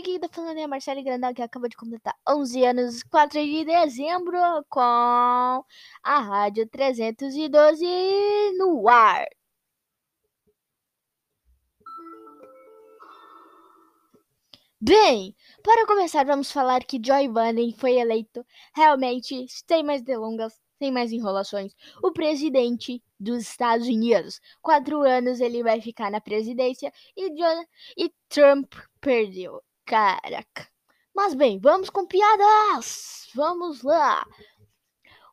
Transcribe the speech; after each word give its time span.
E 0.00 0.02
gente, 0.02 0.04
quem 0.04 0.18
tá 0.20 0.28
falando 0.30 0.56
é 0.58 0.62
a 0.64 0.68
Marcele 0.68 1.02
Grandal, 1.02 1.34
que 1.34 1.42
acaba 1.42 1.68
de 1.68 1.76
completar 1.76 2.16
11 2.28 2.64
anos, 2.64 3.02
4 3.02 3.38
de 3.44 3.64
dezembro, 3.66 4.38
com 4.68 4.80
a 4.80 5.62
Rádio 6.02 6.66
312 6.68 7.84
no 8.56 8.88
ar. 8.88 9.26
Bem, 14.80 15.34
para 15.62 15.86
começar, 15.86 16.24
vamos 16.24 16.50
falar 16.50 16.82
que 16.84 17.00
Joe 17.04 17.28
Biden 17.28 17.72
foi 17.76 17.98
eleito 17.98 18.44
realmente, 18.74 19.46
sem 19.68 19.82
mais 19.82 20.02
delongas, 20.02 20.58
sem 20.78 20.90
mais 20.90 21.12
enrolações, 21.12 21.74
o 22.02 22.10
presidente 22.12 23.02
dos 23.18 23.42
Estados 23.42 23.86
Unidos. 23.86 24.40
Quatro 24.62 25.02
anos 25.02 25.40
ele 25.40 25.62
vai 25.62 25.80
ficar 25.82 26.10
na 26.10 26.20
presidência 26.22 26.90
e, 27.14 27.30
John, 27.34 27.64
e 27.98 28.10
Trump 28.30 28.72
perdeu. 29.00 29.62
Caraca. 29.90 30.68
Mas 31.12 31.34
bem, 31.34 31.58
vamos 31.58 31.90
com 31.90 32.06
piadas! 32.06 33.28
Vamos 33.34 33.82
lá! 33.82 34.24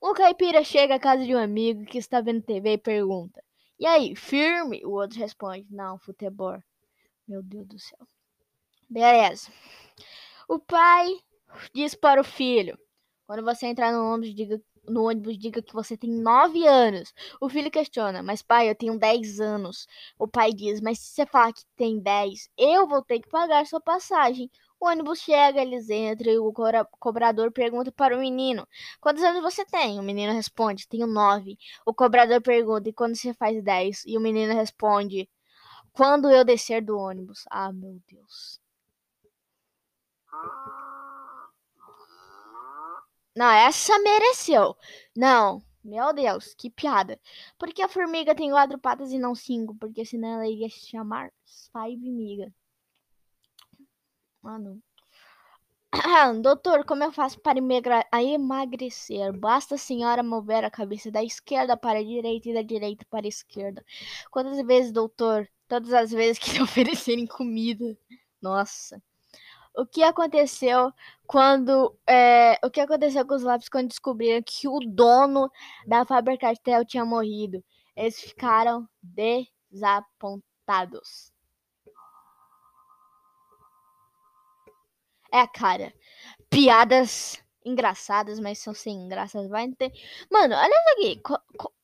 Um 0.02 0.16
caipira 0.16 0.64
chega 0.64 0.96
à 0.96 1.00
casa 1.00 1.24
de 1.24 1.36
um 1.36 1.38
amigo 1.38 1.86
que 1.86 2.00
está 2.00 2.22
vendo 2.22 2.42
TV 2.42 2.74
e 2.74 2.78
pergunta: 2.80 3.44
E 3.80 3.86
aí, 3.86 4.16
firme? 4.16 4.84
O 4.84 4.94
outro 4.94 5.20
responde: 5.20 5.68
Não, 5.70 6.00
futebol. 6.00 6.58
Meu 7.28 7.44
Deus 7.44 7.68
do 7.68 7.78
céu. 7.78 8.00
Beleza. 8.90 9.52
O 10.50 10.58
pai 10.58 11.08
diz 11.72 11.94
para 11.94 12.20
o 12.20 12.24
filho: 12.24 12.80
Quando 13.28 13.44
você 13.44 13.68
entrar 13.68 13.94
no 13.94 14.12
ônibus, 14.12 14.34
diga, 14.34 14.60
no 14.88 15.04
ônibus, 15.08 15.38
diga 15.38 15.62
que 15.62 15.74
você 15.74 15.98
tem 15.98 16.10
9 16.12 16.66
anos. 16.68 17.14
O 17.42 17.50
filho 17.50 17.70
questiona: 17.72 18.24
Mas 18.24 18.42
pai, 18.42 18.70
eu 18.70 18.76
tenho 18.76 18.98
10 18.98 19.40
anos. 19.40 19.88
O 20.18 20.28
pai 20.28 20.52
diz: 20.54 20.82
Mas 20.82 21.00
se 21.00 21.14
você 21.14 21.26
falar 21.26 21.54
que 21.54 21.64
tem 21.76 22.00
10, 22.00 22.50
eu 22.58 22.88
vou 22.88 23.02
ter 23.04 23.20
que 23.20 23.30
pagar 23.30 23.66
sua 23.66 23.82
passagem. 23.82 24.50
O 24.80 24.88
ônibus 24.88 25.20
chega, 25.20 25.62
eles 25.62 25.90
entram 25.90 26.32
e 26.32 26.38
o 26.38 26.54
cobrador 27.00 27.52
pergunta 27.52 27.92
para 27.92 28.16
o 28.16 28.20
menino: 28.20 28.68
Quantos 29.02 29.24
anos 29.24 29.42
você 29.42 29.66
tem? 29.66 30.00
O 30.00 30.04
menino 30.04 30.34
responde: 30.34 30.88
Tenho 30.88 31.08
9. 31.08 31.58
O 31.86 31.94
cobrador 31.94 32.42
pergunta: 32.42 32.90
E 32.90 32.94
quando 32.94 33.16
você 33.16 33.34
faz 33.34 33.62
10? 33.64 34.04
E 34.06 34.18
o 34.18 34.22
menino 34.22 34.54
responde: 34.54 35.30
Quando 35.94 36.30
eu 36.32 36.46
descer 36.46 36.82
do 36.84 36.98
ônibus. 36.98 37.46
Ah, 37.52 37.72
meu 37.74 38.00
Deus. 38.08 38.62
Não, 43.38 43.52
essa 43.52 44.00
mereceu. 44.00 44.76
Não, 45.16 45.62
meu 45.84 46.12
Deus, 46.12 46.56
que 46.56 46.72
piada. 46.72 47.20
Porque 47.60 47.84
a 47.84 47.88
formiga 47.88 48.34
tem 48.34 48.50
quatro 48.50 48.80
patas 48.80 49.12
e 49.12 49.20
não 49.20 49.36
cinco? 49.36 49.76
Porque 49.76 50.04
senão 50.04 50.30
ela 50.30 50.48
iria 50.48 50.68
se 50.70 50.88
chamar 50.88 51.32
Five 51.72 52.10
Miga. 52.12 52.52
Mano. 54.42 54.82
Ah, 55.92 56.34
doutor, 56.34 56.84
como 56.84 57.04
eu 57.04 57.12
faço 57.12 57.40
para 57.40 57.60
emagrecer? 57.60 59.32
Basta 59.38 59.76
a 59.76 59.78
senhora 59.78 60.24
mover 60.24 60.64
a 60.66 60.72
cabeça 60.72 61.12
da 61.12 61.24
esquerda 61.24 61.78
para 61.78 62.00
a 62.00 62.04
direita 62.04 62.50
e 62.50 62.54
da 62.56 62.64
direita 62.64 63.06
para 63.08 63.28
a 63.28 63.30
esquerda. 63.30 63.86
Quantas 64.32 64.66
vezes, 64.66 64.92
doutor? 64.92 65.48
Todas 65.68 65.94
as 65.94 66.10
vezes 66.12 66.40
que 66.40 66.52
te 66.52 66.62
oferecerem 66.64 67.28
comida. 67.28 67.96
Nossa 68.42 69.00
o 69.78 69.86
que 69.86 70.04
aconteceu 70.04 70.92
quando 71.28 71.96
é, 72.08 72.60
o 72.66 72.72
que 72.72 72.82
aconteceu 72.82 73.26
com 73.26 73.36
os 73.36 73.44
lápis 73.44 73.70
quando 73.70 73.90
descobriram 73.90 74.42
que 74.44 74.68
o 74.68 74.80
dono 74.80 75.52
da 75.86 76.04
Faber-Castell 76.04 76.84
tinha 76.84 77.06
morrido. 77.06 77.64
Eles 77.96 78.20
ficaram 78.20 78.90
desapontados. 79.02 81.32
É, 85.32 85.46
cara, 85.46 85.94
piadas 86.50 87.40
engraçadas, 87.64 88.40
mas 88.40 88.58
são 88.60 88.74
sem 88.74 89.08
graças, 89.08 89.48
vai 89.48 89.72
ter. 89.74 89.92
Mano, 90.32 90.56
olha 90.56 90.74
isso 90.74 90.90
aqui. 90.94 91.22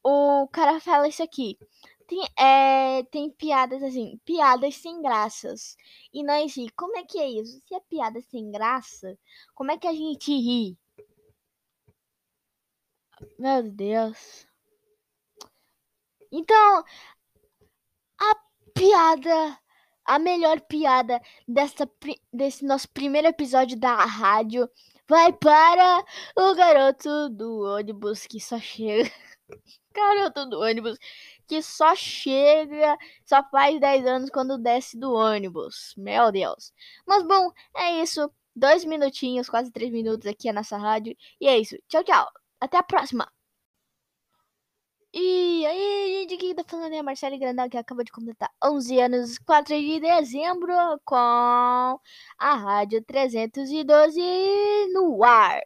O 0.04 0.48
cara 0.48 0.80
fala 0.80 1.08
isso 1.08 1.22
aqui. 1.22 1.60
Tem, 2.14 2.28
é, 2.38 3.04
tem 3.06 3.32
piadas 3.32 3.82
assim, 3.82 4.20
piadas 4.24 4.76
sem 4.76 5.02
graças. 5.02 5.76
E 6.14 6.24
nós 6.24 6.56
ri. 6.56 6.70
Como 6.78 6.96
é 6.96 7.04
que 7.04 7.18
é 7.18 7.28
isso? 7.28 7.60
Se 7.68 7.74
é 7.74 7.80
piada 7.80 8.22
sem 8.22 8.52
graça, 8.52 9.18
como 9.56 9.72
é 9.72 9.78
que 9.80 9.88
a 9.88 9.94
gente 9.94 10.32
ri? 10.32 10.78
Meu 13.40 13.64
Deus. 13.64 14.46
Então, 16.32 16.84
a 18.20 18.36
piada, 18.76 19.60
a 20.06 20.20
melhor 20.20 20.62
piada 20.62 21.20
dessa, 21.48 21.90
desse 22.32 22.64
nosso 22.64 22.90
primeiro 22.90 23.28
episódio 23.28 23.80
da 23.80 23.96
rádio 24.06 24.70
vai 25.10 25.34
para 25.34 26.06
o 26.38 26.54
garoto 26.54 27.30
do 27.30 27.62
ônibus 27.62 28.28
que 28.28 28.40
só 28.40 28.60
chega. 28.60 29.10
Garoto 29.94 30.50
do 30.50 30.60
ônibus 30.60 30.98
que 31.48 31.62
só 31.62 31.96
chega, 31.96 32.98
só 33.26 33.44
faz 33.50 33.80
10 33.80 34.06
anos 34.06 34.30
quando 34.30 34.58
desce 34.58 34.98
do 34.98 35.14
ônibus. 35.14 35.94
Meu 35.98 36.32
Deus. 36.32 36.74
Mas 37.06 37.24
bom, 37.24 37.52
é 37.76 38.02
isso. 38.02 38.32
Dois 38.56 38.86
minutinhos, 38.86 39.50
quase 39.50 39.72
três 39.72 39.92
minutos 39.92 40.28
aqui 40.28 40.48
na 40.48 40.62
nossa 40.62 40.78
rádio. 40.78 41.16
E 41.42 41.48
é 41.48 41.58
isso. 41.60 41.76
Tchau, 41.88 42.04
tchau. 42.04 42.30
Até 42.60 42.78
a 42.78 42.84
próxima. 42.84 43.28
E 45.16 45.66
aí, 45.66 46.22
gente, 46.22 46.38
quem 46.38 46.56
tá 46.56 46.64
falando 46.68 46.94
é 46.94 47.00
a 47.00 47.04
Marcele 47.04 47.38
Grandal, 47.38 47.70
que 47.70 47.78
acaba 47.78 48.04
de 48.04 48.12
completar 48.12 48.50
11 48.64 49.00
anos, 49.00 49.38
4 49.40 49.80
de 49.80 50.00
dezembro, 50.00 50.74
com 51.06 51.16
a 51.16 52.00
Rádio 52.56 53.04
312 53.04 54.20
no 54.92 55.24
ar. 55.24 55.62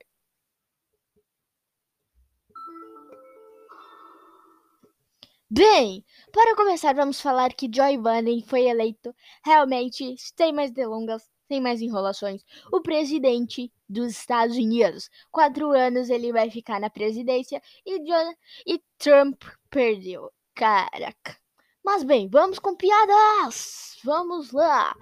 Bem, 5.50 6.04
para 6.34 6.58
começar, 6.58 6.94
vamos 6.94 7.22
falar 7.22 7.54
que 7.54 7.70
Joe 7.74 7.98
Biden 7.98 8.44
foi 8.46 8.68
eleito 8.68 9.16
realmente, 9.46 10.14
sem 10.18 10.52
mais 10.52 10.74
delongas, 10.74 11.32
sem 11.48 11.62
mais 11.62 11.82
enrolações, 11.82 12.44
o 12.70 12.82
presidente 12.82 13.72
dos 13.88 14.12
Estados 14.12 14.58
Unidos. 14.58 15.10
Quatro 15.32 15.72
anos 15.72 16.10
ele 16.10 16.34
vai 16.34 16.52
ficar 16.52 16.82
na 16.82 16.90
presidência 16.90 17.62
e, 17.86 17.98
John, 18.04 18.34
e 18.66 18.84
Trump 18.98 19.42
perdeu. 19.70 20.30
Caraca. 20.54 21.38
Mas 21.82 22.04
bem, 22.04 22.28
vamos 22.28 22.60
com 22.60 22.76
piadas! 22.76 23.98
Vamos 24.04 24.52
lá! 24.52 24.94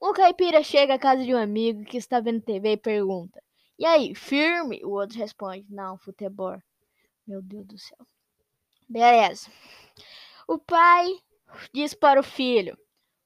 Um 0.00 0.14
caipira 0.14 0.62
chega 0.62 0.94
à 0.94 0.98
casa 0.98 1.22
de 1.22 1.34
um 1.34 1.38
amigo 1.38 1.84
que 1.84 1.98
está 1.98 2.18
vendo 2.18 2.40
TV 2.40 2.72
e 2.72 2.76
pergunta: 2.78 3.42
E 3.78 3.84
aí, 3.84 4.14
firme? 4.14 4.82
O 4.84 4.92
outro 4.92 5.18
responde: 5.18 5.66
Não, 5.68 5.98
futebol. 5.98 6.58
Meu 7.26 7.42
Deus 7.42 7.66
do 7.66 7.78
céu. 7.78 8.06
Beleza. 8.88 9.50
O 10.48 10.58
pai 10.58 11.06
diz 11.72 11.94
para 11.94 12.20
o 12.20 12.22
filho: 12.22 12.76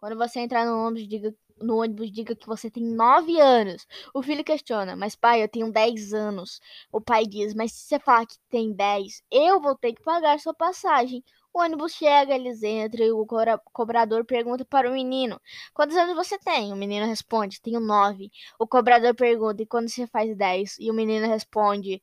quando 0.01 0.17
você 0.17 0.41
entrar 0.41 0.65
no 0.65 0.87
ônibus, 0.87 1.09
diga, 1.09 1.35
no 1.61 1.81
ônibus, 1.81 2.13
diga 2.13 2.37
que 2.37 2.47
você 2.47 2.71
tem 2.71 2.85
9 2.85 3.41
anos. 3.41 3.87
O 4.15 4.23
filho 4.23 4.45
questiona: 4.45 4.95
Mas 4.97 5.17
pai, 5.17 5.43
eu 5.43 5.49
tenho 5.49 5.73
10 5.73 6.13
anos. 6.15 6.61
O 6.93 7.01
pai 7.01 7.27
diz: 7.27 7.55
Mas 7.55 7.73
se 7.73 7.89
você 7.89 7.99
falar 7.99 8.27
que 8.27 8.37
tem 8.49 8.73
10, 8.73 9.23
eu 9.31 9.61
vou 9.61 9.77
ter 9.77 9.93
que 9.95 10.03
pagar 10.03 10.39
sua 10.39 10.55
passagem. 10.55 11.23
O 11.53 11.61
ônibus 11.61 11.95
chega, 11.95 12.35
eles 12.35 12.63
entram 12.63 13.05
e 13.07 13.11
o 13.11 13.27
cobrador 13.73 14.25
pergunta 14.25 14.65
para 14.65 14.89
o 14.89 14.93
menino: 14.93 15.41
Quantos 15.75 15.97
anos 15.97 16.15
você 16.15 16.39
tem? 16.39 16.73
O 16.73 16.77
menino 16.77 17.07
responde: 17.07 17.61
Tenho 17.61 17.81
9. 17.81 18.31
O 18.59 18.67
cobrador 18.67 19.15
pergunta: 19.15 19.63
E 19.63 19.67
quando 19.67 19.89
você 19.89 20.07
faz 20.07 20.37
10? 20.37 20.77
E 20.79 20.91
o 20.91 20.95
menino 20.95 21.27
responde: 21.27 22.03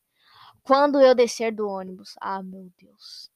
Quando 0.64 1.00
eu 1.00 1.16
descer 1.16 1.54
do 1.54 1.68
ônibus. 1.68 2.16
Ah, 2.20 2.44
meu 2.44 2.70
Deus. 2.78 3.35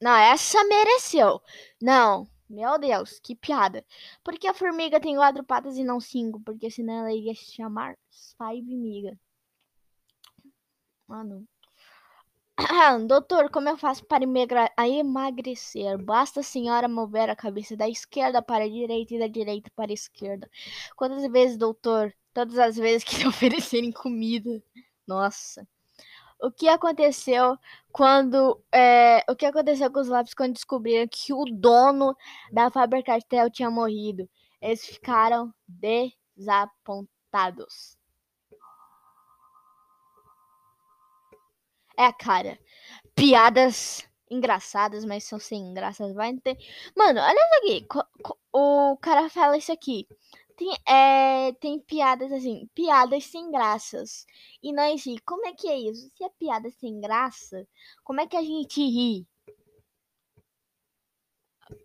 Não, 0.00 0.16
essa 0.16 0.64
mereceu. 0.64 1.42
Não, 1.80 2.26
meu 2.48 2.78
Deus, 2.78 3.20
que 3.20 3.36
piada. 3.36 3.84
Porque 4.24 4.48
a 4.48 4.54
formiga 4.54 4.98
tem 5.00 5.16
quatro 5.16 5.44
patas 5.44 5.76
e 5.76 5.84
não 5.84 6.00
cinco? 6.00 6.40
Porque 6.40 6.70
senão 6.70 7.00
ela 7.00 7.12
iria 7.12 7.34
se 7.34 7.52
chamar 7.52 7.98
Five 8.38 8.74
Miga. 8.76 9.18
Mano. 11.06 11.46
Ah, 12.56 12.98
doutor, 12.98 13.50
como 13.50 13.68
eu 13.68 13.76
faço 13.76 14.04
para 14.06 14.24
emagrecer? 14.86 15.98
Basta 16.02 16.40
a 16.40 16.42
senhora 16.42 16.88
mover 16.88 17.28
a 17.30 17.36
cabeça 17.36 17.76
da 17.76 17.88
esquerda 17.88 18.42
para 18.42 18.64
a 18.64 18.68
direita 18.68 19.14
e 19.14 19.18
da 19.18 19.26
direita 19.26 19.70
para 19.74 19.90
a 19.90 19.94
esquerda. 19.94 20.50
Quantas 20.96 21.30
vezes, 21.30 21.56
doutor? 21.58 22.14
Todas 22.32 22.58
as 22.58 22.76
vezes 22.76 23.04
que 23.04 23.16
te 23.16 23.26
oferecerem 23.28 23.92
comida. 23.92 24.62
Nossa 25.06 25.66
o 26.42 26.50
que 26.50 26.68
aconteceu 26.68 27.56
quando 27.92 28.60
é, 28.72 29.24
o 29.28 29.36
que 29.36 29.46
aconteceu 29.46 29.92
com 29.92 30.00
os 30.00 30.08
lápis 30.08 30.34
quando 30.34 30.54
descobriram 30.54 31.06
que 31.10 31.32
o 31.32 31.44
dono 31.44 32.16
da 32.52 32.70
Faber-Castell 32.70 33.50
tinha 33.50 33.70
morrido. 33.70 34.28
Eles 34.60 34.84
ficaram 34.84 35.54
desapontados. 35.68 37.96
É, 41.96 42.12
cara, 42.12 42.58
piadas 43.14 44.06
engraçadas, 44.30 45.04
mas 45.04 45.24
são 45.24 45.38
sem 45.38 45.74
graças, 45.74 46.14
vai 46.14 46.34
ter. 46.36 46.56
Mano, 46.96 47.20
olha 47.20 47.38
aqui. 47.58 47.86
O 48.52 48.96
cara 48.98 49.28
fala 49.28 49.58
isso 49.58 49.72
aqui. 49.72 50.06
Tem, 50.60 50.76
é, 50.86 51.52
tem 51.54 51.80
piadas 51.80 52.30
assim, 52.30 52.68
piadas 52.74 53.24
sem 53.24 53.50
graças. 53.50 54.26
E 54.62 54.74
nós 54.74 55.06
ri. 55.06 55.18
Como 55.20 55.46
é 55.46 55.54
que 55.54 55.66
é 55.66 55.78
isso? 55.78 56.10
Se 56.14 56.22
é 56.22 56.28
piada 56.28 56.70
sem 56.72 57.00
graça, 57.00 57.66
como 58.04 58.20
é 58.20 58.26
que 58.26 58.36
a 58.36 58.42
gente 58.42 58.78
ri? 58.82 59.26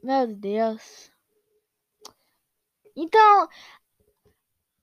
Meu 0.03 0.27
Deus. 0.27 1.09
Então, 2.97 3.47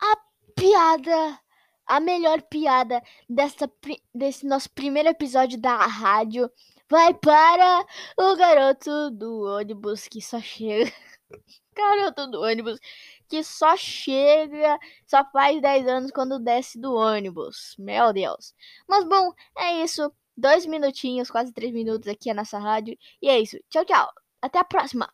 a 0.00 0.17
piada, 0.56 1.39
a 1.87 2.00
melhor 2.00 2.41
piada 2.41 3.03
dessa, 3.29 3.71
desse 4.15 4.47
nosso 4.47 4.71
primeiro 4.71 5.11
episódio 5.11 5.61
da 5.61 5.77
rádio 5.85 6.50
vai 6.89 7.12
para 7.12 7.87
o 8.19 8.37
garoto 8.37 9.11
do 9.11 9.43
ônibus 9.43 10.09
que 10.09 10.23
só 10.23 10.41
chega. 10.41 10.91
garoto 11.77 12.27
do 12.31 12.41
ônibus 12.41 12.79
que 13.32 13.43
só 13.43 13.75
chega, 13.79 14.79
só 15.06 15.25
faz 15.32 15.58
10 15.62 15.88
anos 15.88 16.11
quando 16.11 16.38
desce 16.38 16.79
do 16.79 16.93
ônibus. 16.94 17.75
Meu 17.79 18.12
Deus. 18.12 18.55
Mas 18.87 19.05
bom, 19.08 19.32
é 19.56 19.82
isso. 19.82 20.12
Dois 20.37 20.67
minutinhos, 20.67 21.31
quase 21.31 21.50
três 21.50 21.73
minutos 21.73 22.08
aqui 22.08 22.29
é 22.29 22.34
nessa 22.34 22.58
rádio. 22.58 22.94
E 23.23 23.31
é 23.31 23.40
isso. 23.40 23.58
Tchau, 23.70 23.87
tchau. 23.87 24.12
Até 24.43 24.58
a 24.58 24.64
próxima. 24.64 25.11